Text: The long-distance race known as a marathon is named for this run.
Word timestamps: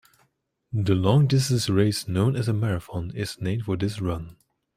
The 0.73 0.95
long-distance 0.95 1.69
race 1.69 2.07
known 2.07 2.35
as 2.35 2.47
a 2.47 2.53
marathon 2.53 3.11
is 3.13 3.39
named 3.39 3.65
for 3.65 3.77
this 3.77 4.01
run. 4.01 4.35